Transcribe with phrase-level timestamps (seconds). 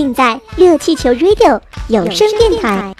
[0.00, 1.60] 尽在热气球 Radio
[1.90, 2.94] 有声电台。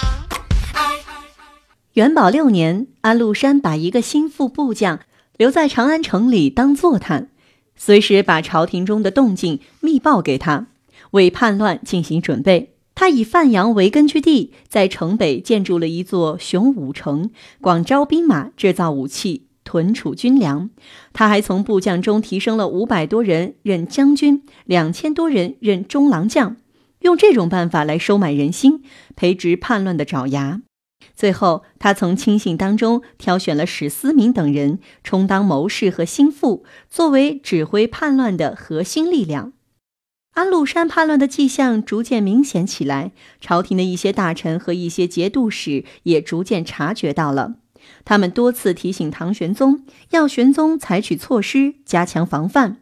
[1.95, 5.01] 元宝六年，安禄山把一个心腹部将
[5.39, 7.30] 留在长安城里当坐探，
[7.75, 10.66] 随时把朝廷中的动静密报给他，
[11.12, 12.75] 为叛乱进行准备。
[12.95, 17.30] 他以范阳为根据地，在城北建筑了一座雄武城，
[17.62, 20.69] 广招兵马，制造武器，屯储军粮。
[21.14, 26.56] 他还从部将中提升了五百多人任将军，两千多人任中郎将，
[27.01, 28.83] 用这种办法来收买人心，
[29.17, 30.63] 培植叛乱的爪牙。
[31.15, 39.53] 最后，他从亲信当中挑选了史思明等人充当谋士和心腹，作为指挥叛乱的核心力量。
[40.34, 47.57] 安禄山叛乱的迹象逐渐明显起来，朝廷的一些大臣和一些节度使也逐渐察觉到了。
[48.05, 52.79] 他们多次提醒唐玄宗，要玄宗采取措施加强防范。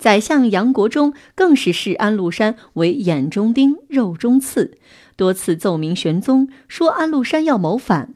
[0.00, 4.78] 宰相杨国忠更是视安禄山为眼中钉、肉中刺。
[5.14, 8.14] 多次奏明玄宗说安禄山要谋反，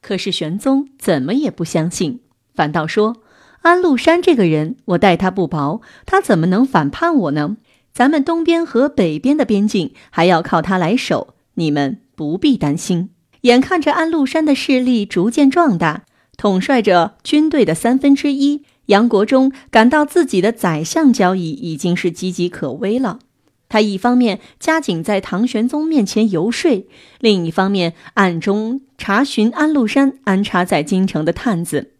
[0.00, 2.18] 可是玄宗怎么也不相信，
[2.52, 3.18] 反倒说
[3.60, 7.56] 安禄山这个人，我待他不薄，他怎么能反叛我呢？
[7.92, 13.10] 咱们东边和北边的边境还要靠他来守，你们不必担心。
[13.42, 16.02] 眼看着安禄山的势力逐渐壮大，
[16.36, 23.20] 统帅着军队的三分之一，杨国忠感到自己的宰相交椅已经是岌岌可危了。
[23.68, 26.86] 他一方面加紧在唐玄宗面前游说，
[27.20, 31.92] 另一方面暗中查询安禄山安插在京城的探子。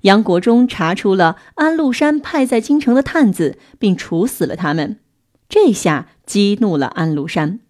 [0.00, 4.98] 杨国忠查出了安禄山派在京城的探子，并处死了他们。
[5.48, 7.60] 这下激怒了安禄山。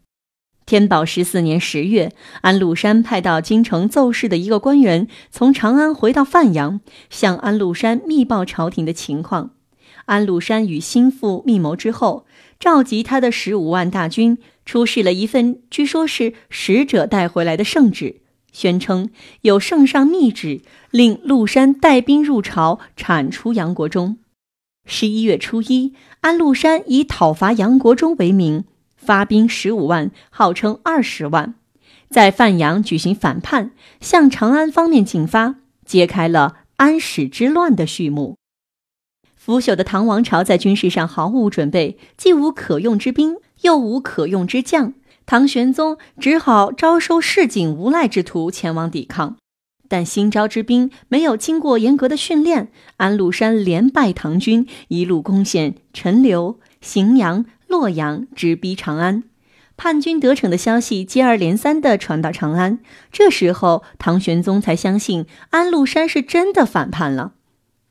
[0.67, 6.81] 天宝十四年十月，安禄山派到京城奏事的一个官员从长安回到范阳，
[7.11, 9.51] 向安禄山密报朝廷的情况。
[10.07, 12.27] 安禄山与心腹密谋之后。
[12.59, 18.21] 召集他的十五万大军，出示了一份据说是使者带回来的圣旨，
[18.53, 20.61] 宣称有圣上密旨，
[20.93, 24.19] 令禄山带兵入朝，铲除杨国忠。
[24.87, 28.63] 十一月初一，安禄山以讨伐杨国忠为名，
[29.05, 31.55] 发兵十五万，号称二十万，
[32.09, 38.37] 在范阳举行反叛，向长安方面进发，揭开了安史之乱的序幕。
[39.35, 44.95] 腐朽的唐王朝在军事上毫无准备，既无可用之兵，又无可用之将。
[45.27, 49.37] 唐玄宗只好招收市井无赖之徒前往抵抗，
[49.89, 52.71] 但新招之兵没有经过严格的训练。
[52.99, 59.23] 安禄山连败唐军，一路攻陷陈留、荥阳、洛阳，直逼长安。
[59.79, 62.81] 叛军得逞的消息接二连三地传到长安。
[63.11, 67.33] 这时候，唐玄宗才相信安禄山是真的反叛了。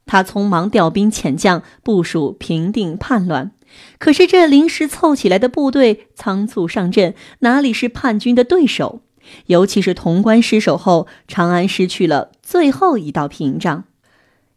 [0.06, 3.53] 他匆忙调兵遣将，部署平定叛乱。
[3.97, 9.02] 可是这临时凑起来的部队仓促上阵，哪里是叛军的对手？
[9.48, 13.86] 尤其是潼关失守后，长安失去了最后一道屏障。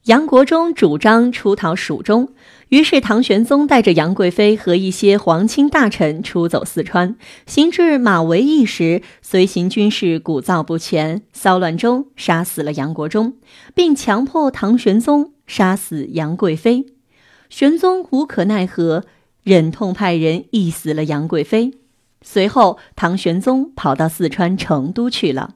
[0.04, 2.28] 杨国忠主张出逃蜀中，
[2.68, 7.16] 于是唐玄宗带着杨贵妃和一些皇亲大臣出走四川。
[7.46, 13.38] 行至马嵬驿时，随行军士鼓噪不全，骚乱中杀死了杨国忠，
[13.74, 15.32] 并强迫唐玄宗。
[15.46, 16.86] 杀死杨贵妃，
[17.50, 19.04] 玄宗无可奈何，
[19.42, 21.72] 忍痛派人缢死了杨贵妃。
[22.22, 25.54] 随后，唐玄宗跑到四川成都去了。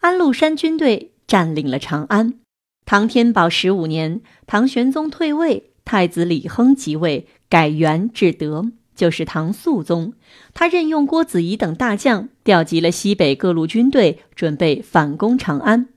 [0.00, 2.34] 安禄山军队占领了长安。
[2.86, 10.12] 唐天宝十五年，唐玄宗退位，太子李亨即位，改元至德，就是唐肃宗。
[10.52, 15.88] 他任用郭子仪等大将，调集了西北各路军队，准备反攻长安。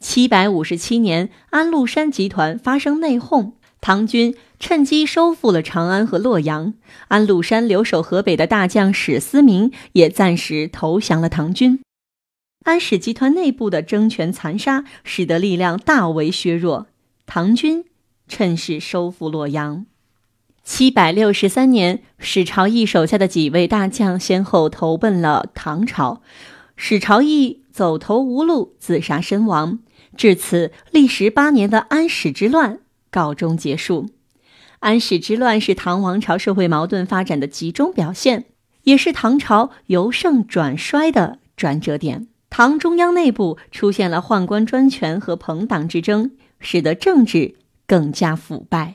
[0.00, 6.74] 七百五十七年，安禄山集团发生内讧，唐军趁机收复了长安和洛阳。
[7.08, 11.80] 安禄山留守河北的大将史思明也暂时投降了唐军。
[12.64, 16.86] 安史集团内部的争权残杀，使得力量大为削弱，
[17.26, 17.84] 唐军
[18.26, 19.84] 趁势收复洛阳。
[20.62, 26.22] 七百六十三年，史朝义手下的几位大将先后投奔了唐朝，
[26.74, 29.80] 史朝义走投无路，自杀身亡。
[30.16, 34.08] 至此，历时八年的安史之乱告终结束。
[34.78, 38.46] 安史之乱是唐王朝社会矛盾发展的集中表现。
[38.84, 42.28] 也是唐朝由盛转衰的转折点。
[42.56, 46.30] 唐中央内部出现了宦官专权和朋党之争，
[46.60, 48.92] 使得政治更加腐败。